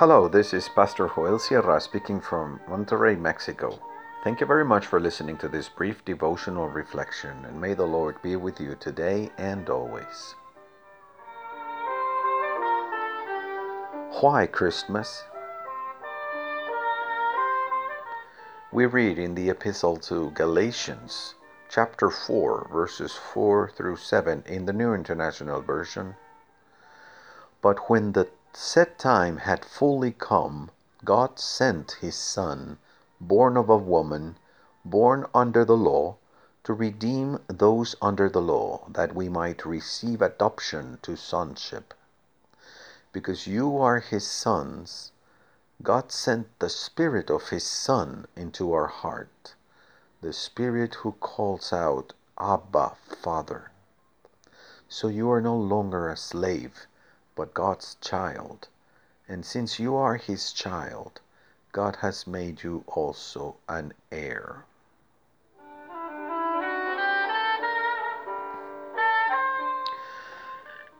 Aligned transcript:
Hello, 0.00 0.28
this 0.28 0.54
is 0.54 0.66
Pastor 0.66 1.10
Joel 1.14 1.38
Sierra 1.38 1.78
speaking 1.78 2.22
from 2.22 2.58
Monterrey, 2.66 3.20
Mexico. 3.20 3.78
Thank 4.24 4.40
you 4.40 4.46
very 4.46 4.64
much 4.64 4.86
for 4.86 4.98
listening 4.98 5.36
to 5.36 5.46
this 5.46 5.68
brief 5.68 6.02
devotional 6.06 6.68
reflection, 6.68 7.44
and 7.44 7.60
may 7.60 7.74
the 7.74 7.84
Lord 7.84 8.16
be 8.22 8.34
with 8.34 8.58
you 8.58 8.76
today 8.80 9.30
and 9.36 9.68
always. 9.68 10.34
Why 14.22 14.46
Christmas? 14.46 15.22
We 18.72 18.86
read 18.86 19.18
in 19.18 19.34
the 19.34 19.50
Epistle 19.50 19.98
to 20.08 20.30
Galatians, 20.30 21.34
chapter 21.68 22.08
4, 22.08 22.68
verses 22.72 23.12
4 23.34 23.72
through 23.76 23.96
7 23.98 24.44
in 24.46 24.64
the 24.64 24.72
New 24.72 24.94
International 24.94 25.60
Version. 25.60 26.14
But 27.60 27.90
when 27.90 28.12
the 28.12 28.30
set 28.52 28.98
time 28.98 29.36
had 29.36 29.64
fully 29.64 30.10
come, 30.10 30.70
God 31.04 31.38
sent 31.38 31.92
his 32.00 32.16
Son, 32.16 32.78
born 33.20 33.56
of 33.56 33.68
a 33.68 33.76
woman, 33.76 34.38
born 34.84 35.26
under 35.32 35.64
the 35.64 35.76
law, 35.76 36.16
to 36.64 36.72
redeem 36.72 37.38
those 37.46 37.94
under 38.02 38.28
the 38.28 38.42
law, 38.42 38.84
that 38.88 39.14
we 39.14 39.28
might 39.28 39.64
receive 39.64 40.20
adoption 40.20 40.98
to 41.02 41.16
sonship. 41.16 41.94
Because 43.12 43.46
you 43.46 43.78
are 43.78 44.00
his 44.00 44.26
sons, 44.26 45.12
God 45.82 46.10
sent 46.10 46.58
the 46.58 46.68
Spirit 46.68 47.30
of 47.30 47.50
his 47.50 47.64
Son 47.64 48.26
into 48.34 48.72
our 48.72 48.88
heart, 48.88 49.54
the 50.20 50.32
Spirit 50.32 50.96
who 50.96 51.12
calls 51.12 51.72
out, 51.72 52.14
Abba, 52.36 52.96
Father. 53.06 53.70
So 54.88 55.06
you 55.06 55.30
are 55.30 55.40
no 55.40 55.56
longer 55.56 56.08
a 56.08 56.16
slave 56.16 56.86
but 57.34 57.54
God's 57.54 57.96
child. 58.00 58.68
And 59.28 59.44
since 59.44 59.78
you 59.78 59.94
are 59.96 60.16
his 60.16 60.52
child, 60.52 61.20
God 61.72 61.96
has 61.96 62.26
made 62.26 62.62
you 62.62 62.84
also 62.86 63.56
an 63.68 63.92
heir. 64.10 64.64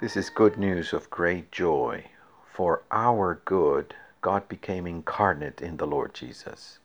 This 0.00 0.16
is 0.16 0.30
good 0.30 0.56
news 0.56 0.94
of 0.94 1.10
great 1.10 1.52
joy. 1.52 2.06
For 2.54 2.82
our 2.90 3.42
good, 3.44 3.94
God 4.22 4.48
became 4.48 4.86
incarnate 4.86 5.60
in 5.60 5.76
the 5.76 5.86
Lord 5.86 6.14
Jesus. 6.14 6.78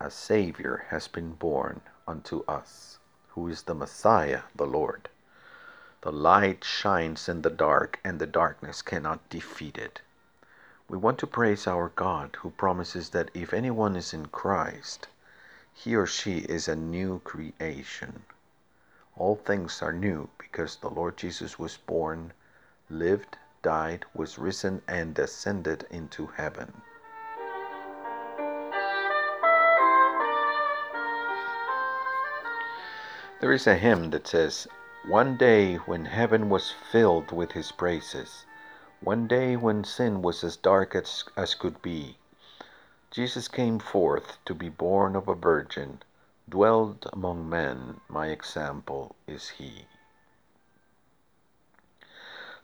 A 0.00 0.10
Savior 0.10 0.86
has 0.90 1.08
been 1.08 1.32
born 1.32 1.80
unto 2.06 2.44
us, 2.46 2.98
who 3.28 3.48
is 3.48 3.62
the 3.62 3.74
Messiah, 3.74 4.42
the 4.54 4.66
Lord. 4.66 5.08
The 6.02 6.10
light 6.10 6.64
shines 6.64 7.28
in 7.28 7.42
the 7.42 7.50
dark, 7.50 8.00
and 8.02 8.18
the 8.18 8.26
darkness 8.26 8.82
cannot 8.82 9.28
defeat 9.30 9.78
it. 9.78 10.00
We 10.88 10.98
want 10.98 11.20
to 11.20 11.28
praise 11.28 11.68
our 11.68 11.90
God, 11.90 12.36
who 12.40 12.50
promises 12.50 13.10
that 13.10 13.30
if 13.34 13.54
anyone 13.54 13.94
is 13.94 14.12
in 14.12 14.26
Christ, 14.26 15.06
he 15.72 15.94
or 15.94 16.08
she 16.08 16.38
is 16.38 16.66
a 16.66 16.74
new 16.74 17.20
creation. 17.20 18.24
All 19.16 19.36
things 19.36 19.80
are 19.80 19.92
new 19.92 20.28
because 20.38 20.74
the 20.74 20.90
Lord 20.90 21.16
Jesus 21.16 21.56
was 21.56 21.76
born, 21.76 22.32
lived, 22.90 23.38
died, 23.62 24.04
was 24.12 24.40
risen, 24.40 24.82
and 24.88 25.16
ascended 25.20 25.86
into 25.88 26.26
heaven. 26.26 26.82
There 33.40 33.52
is 33.52 33.68
a 33.68 33.76
hymn 33.76 34.10
that 34.10 34.26
says, 34.26 34.66
one 35.04 35.36
day 35.36 35.74
when 35.76 36.04
heaven 36.04 36.48
was 36.48 36.70
filled 36.70 37.32
with 37.32 37.52
his 37.52 37.72
praises, 37.72 38.46
one 39.00 39.26
day 39.26 39.56
when 39.56 39.82
sin 39.82 40.22
was 40.22 40.44
as 40.44 40.56
dark 40.56 40.94
as, 40.94 41.24
as 41.36 41.56
could 41.56 41.82
be, 41.82 42.16
Jesus 43.10 43.48
came 43.48 43.80
forth 43.80 44.38
to 44.44 44.54
be 44.54 44.68
born 44.68 45.16
of 45.16 45.26
a 45.26 45.34
virgin, 45.34 46.00
dwelled 46.48 47.08
among 47.12 47.48
men, 47.48 48.00
my 48.08 48.28
example 48.28 49.16
is 49.26 49.48
he. 49.48 49.86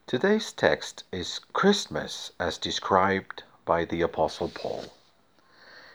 Today's 0.06 0.52
text 0.52 1.02
is 1.10 1.40
Christmas 1.52 2.30
as 2.38 2.56
described 2.56 3.42
by 3.64 3.84
the 3.84 4.00
Apostle 4.00 4.48
Paul. 4.48 4.84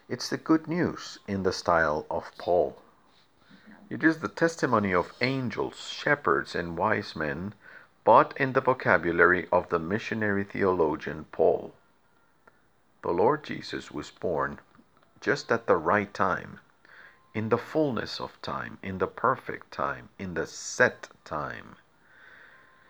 It's 0.09 0.29
the 0.29 0.37
good 0.37 0.67
news 0.67 1.19
in 1.25 1.43
the 1.43 1.53
style 1.53 2.05
of 2.11 2.31
Paul. 2.37 2.77
It 3.93 4.03
is 4.03 4.17
the 4.17 4.27
testimony 4.27 4.91
of 4.91 5.13
angels, 5.21 5.87
shepherds, 5.87 6.55
and 6.55 6.75
wise 6.75 7.15
men, 7.15 7.53
but 8.03 8.35
in 8.37 8.53
the 8.53 8.59
vocabulary 8.59 9.47
of 9.51 9.69
the 9.69 9.77
missionary 9.77 10.43
theologian 10.43 11.25
Paul. 11.25 11.75
The 13.03 13.11
Lord 13.11 13.43
Jesus 13.43 13.91
was 13.91 14.09
born 14.09 14.59
just 15.21 15.51
at 15.51 15.67
the 15.67 15.77
right 15.77 16.11
time, 16.11 16.59
in 17.35 17.49
the 17.49 17.57
fullness 17.59 18.19
of 18.19 18.41
time, 18.41 18.79
in 18.81 18.97
the 18.97 19.05
perfect 19.05 19.71
time, 19.71 20.09
in 20.17 20.33
the 20.33 20.47
set 20.47 21.09
time. 21.23 21.75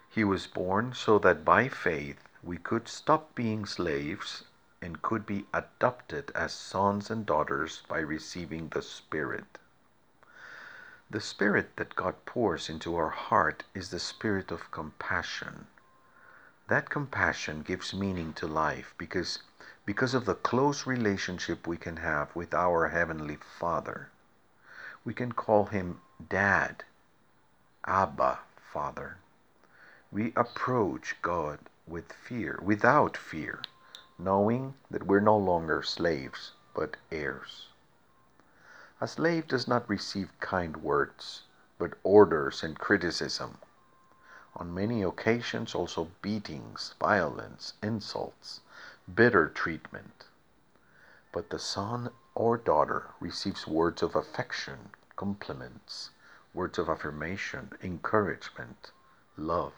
He 0.09 0.23
was 0.23 0.47
born 0.47 0.93
so 0.93 1.19
that 1.19 1.43
by 1.43 1.67
faith 1.67 2.29
we 2.41 2.55
could 2.55 2.87
stop 2.87 3.35
being 3.35 3.65
slaves 3.65 4.45
and 4.81 5.01
could 5.01 5.25
be 5.25 5.47
adopted 5.53 6.31
as 6.33 6.53
sons 6.53 7.11
and 7.11 7.25
daughters 7.25 7.83
by 7.89 7.99
receiving 7.99 8.69
the 8.69 8.81
Spirit. 8.81 9.57
The 11.13 11.21
Spirit 11.21 11.75
that 11.75 11.95
God 11.95 12.25
pours 12.25 12.69
into 12.71 12.95
our 12.95 13.11
heart 13.11 13.65
is 13.75 13.91
the 13.91 13.99
Spirit 13.99 14.49
of 14.49 14.71
compassion. 14.71 15.67
That 16.69 16.89
compassion 16.89 17.61
gives 17.61 17.93
meaning 17.93 18.33
to 18.33 18.47
life 18.47 18.95
because, 18.97 19.43
because 19.85 20.15
of 20.15 20.25
the 20.25 20.33
close 20.33 20.87
relationship 20.87 21.67
we 21.67 21.77
can 21.77 21.97
have 21.97 22.35
with 22.35 22.51
our 22.55 22.87
Heavenly 22.87 23.35
Father. 23.35 24.09
We 25.05 25.13
can 25.13 25.33
call 25.33 25.65
Him 25.65 26.01
Dad, 26.29 26.83
Abba, 27.85 28.39
Father. 28.57 29.17
We 30.11 30.33
approach 30.35 31.17
God 31.21 31.59
with 31.85 32.11
fear, 32.11 32.59
without 32.59 33.15
fear, 33.15 33.61
knowing 34.17 34.73
that 34.89 35.05
we're 35.05 35.19
no 35.19 35.37
longer 35.37 35.83
slaves, 35.83 36.53
but 36.73 36.97
heirs. 37.11 37.67
A 39.03 39.07
slave 39.07 39.49
does 39.49 39.67
not 39.67 39.89
receive 39.89 40.31
kind 40.39 40.77
words, 40.77 41.41
but 41.77 41.95
orders 42.03 42.63
and 42.63 42.79
criticism. 42.79 43.57
On 44.55 44.73
many 44.73 45.03
occasions, 45.03 45.75
also 45.75 46.09
beatings, 46.21 46.95
violence, 47.01 47.73
insults, 47.83 48.61
bitter 49.13 49.49
treatment. 49.49 50.27
But 51.33 51.49
the 51.49 51.59
son 51.59 52.11
or 52.33 52.55
daughter 52.55 53.09
receives 53.19 53.67
words 53.67 54.01
of 54.01 54.15
affection, 54.15 54.91
compliments, 55.17 56.11
words 56.53 56.79
of 56.79 56.87
affirmation, 56.87 57.73
encouragement, 57.81 58.91
love. 59.35 59.73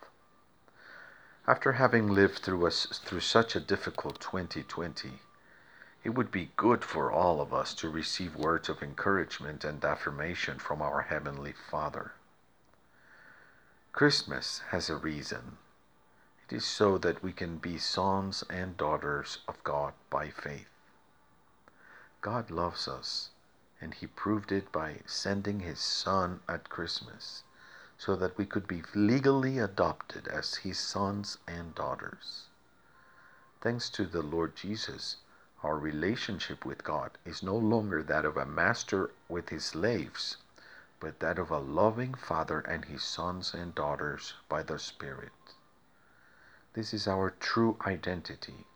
After 1.48 1.72
having 1.72 2.14
lived 2.14 2.44
through, 2.44 2.70
such 2.70 3.56
a 3.56 3.60
difficult 3.60 4.20
2020, 4.20 5.20
it 6.06 6.14
would 6.14 6.30
be 6.30 6.52
good 6.56 6.84
for 6.86 7.12
all 7.12 7.42
of 7.42 7.52
us 7.52 7.74
to 7.74 7.90
receive 7.90 8.36
words 8.36 8.70
of 8.70 8.84
encouragement 8.84 9.66
and 9.66 9.84
affirmation 9.84 10.60
from 10.60 10.80
our 10.80 11.02
Heavenly 11.02 11.52
Father. 11.52 12.12
Christmas 13.92 14.60
has 14.70 14.88
a 14.88 14.98
reason. 14.98 15.58
It 16.48 16.58
is 16.58 16.64
so 16.64 17.00
that 17.00 17.24
we 17.24 17.34
can 17.34 17.58
be 17.58 17.80
sons 17.80 18.44
and 18.52 18.78
daughters 18.78 19.40
of 19.48 19.64
God 19.64 19.94
by 20.12 20.30
faith. 20.30 20.70
God 22.22 22.52
loves 22.52 22.88
us, 22.88 23.32
and 23.82 23.96
He 23.96 24.06
proved 24.06 24.52
it 24.52 24.72
by 24.72 25.00
sending 25.08 25.62
His 25.62 25.80
Son 25.80 26.42
at 26.48 26.70
Christmas 26.70 27.42
so 27.98 28.16
that 28.16 28.38
we 28.38 28.46
could 28.46 28.68
be 28.68 28.84
legally 28.94 29.58
adopted 29.58 30.28
as 30.28 30.58
His 30.58 30.78
sons 30.78 31.40
and 31.48 31.74
daughters. 31.74 32.44
Thanks 33.60 33.90
to 33.90 34.06
the 34.06 34.22
Lord 34.22 34.56
Jesus, 34.56 35.18
our 35.66 35.80
relationship 35.80 36.64
with 36.64 36.84
God 36.84 37.18
is 37.26 37.42
no 37.42 37.58
longer 37.58 38.04
that 38.04 38.24
of 38.24 38.38
a 38.38 38.46
master 38.46 39.10
with 39.28 39.50
his 39.50 39.66
slaves, 39.66 40.38
but 41.00 41.20
that 41.22 41.40
of 41.40 41.50
a 41.50 41.58
loving 41.58 42.14
father 42.14 42.60
and 42.60 42.86
his 42.86 43.04
sons 43.04 43.52
and 43.52 43.74
daughters 43.74 44.36
by 44.48 44.62
the 44.62 44.78
Spirit. 44.78 45.32
This 46.74 46.94
is 46.94 47.08
our 47.08 47.32
true 47.32 47.78
identity. 47.84 48.68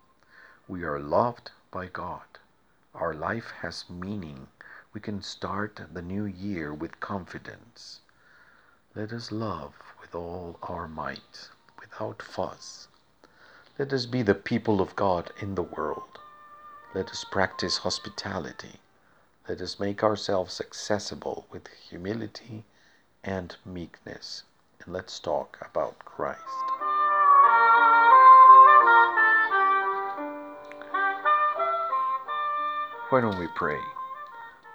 We 0.67 0.83
are 0.83 0.99
loved 0.99 1.51
by 1.69 1.85
God. 1.85 2.39
Our 2.95 3.13
life 3.13 3.51
has 3.61 3.87
meaning. 3.87 4.47
We 4.91 4.99
can 4.99 5.21
start 5.21 5.79
the 5.93 6.01
new 6.01 6.25
year 6.25 6.73
with 6.73 6.99
confidence. 6.99 7.99
Let 8.95 9.13
us 9.13 9.31
love 9.31 9.75
with 10.01 10.15
all 10.15 10.57
our 10.63 10.87
might, 10.87 11.49
without 11.79 12.23
fuss. 12.23 12.87
Let 13.77 13.93
us 13.93 14.07
be 14.07 14.23
the 14.23 14.33
people 14.33 14.81
of 14.81 14.95
God 14.95 15.31
in 15.39 15.53
the 15.53 15.61
world. 15.61 16.17
Let 16.91 17.11
us 17.11 17.23
practice 17.23 17.77
hospitality. 17.77 18.79
Let 19.47 19.61
us 19.61 19.79
make 19.79 20.03
ourselves 20.03 20.59
accessible 20.59 21.45
with 21.51 21.67
humility 21.67 22.63
and 23.23 23.55
meekness. 23.63 24.41
And 24.83 24.91
let's 24.91 25.19
talk 25.19 25.59
about 25.61 25.99
Christ. 25.99 26.39
Why 33.09 33.21
don't 33.21 33.37
we 33.37 33.47
pray? 33.55 33.79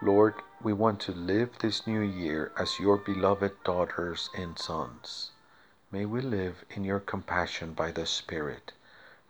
Lord, 0.01 0.35
we 0.63 0.73
want 0.73 1.01
to 1.01 1.13
live 1.13 1.59
this 1.59 1.85
new 1.85 2.01
year 2.01 2.53
as 2.57 2.79
your 2.79 2.97
beloved 2.97 3.65
daughters 3.65 4.31
and 4.39 4.57
sons. 4.57 5.33
May 5.91 6.05
we 6.05 6.21
live 6.21 6.65
in 6.71 6.85
your 6.85 7.01
compassion 7.01 7.73
by 7.73 7.91
the 7.91 8.07
Spirit, 8.07 8.71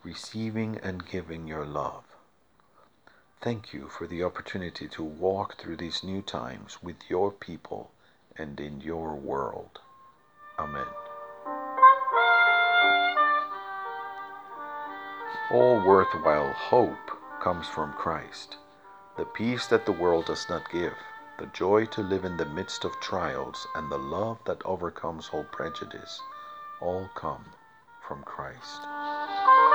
receiving 0.03 0.79
and 0.83 1.07
giving 1.07 1.49
your 1.49 1.65
love. 1.65 2.14
Thank 3.45 3.75
you 3.75 3.89
for 3.91 4.07
the 4.07 4.23
opportunity 4.23 4.89
to 4.89 5.03
walk 5.03 5.59
through 5.59 5.77
these 5.77 6.03
new 6.03 6.23
times 6.23 6.83
with 6.83 6.97
your 7.11 7.31
people 7.31 7.91
and 8.39 8.59
in 8.59 8.81
your 8.81 9.15
world. 9.15 9.81
Amen. 10.59 10.87
All 15.51 15.85
worthwhile 15.87 16.55
hope 16.55 17.11
comes 17.43 17.69
from 17.69 17.93
Christ 17.93 18.57
the 19.19 19.27
peace 19.27 19.67
that 19.67 19.85
the 19.85 19.93
world 19.93 20.25
does 20.25 20.49
not 20.49 20.73
give, 20.73 20.95
the 21.39 21.47
joy 21.49 21.85
to 21.85 22.01
live 22.01 22.25
in 22.25 22.39
the 22.39 22.47
midst 22.47 22.87
of 22.87 22.99
trials, 23.01 23.67
and 23.75 23.93
the 23.93 23.99
love 23.99 24.39
that 24.47 24.65
overcomes 24.65 25.29
all 25.35 25.45
prejudice, 25.53 26.19
all 26.81 27.11
come 27.15 27.45
from 28.09 28.23
Christ. 28.23 29.74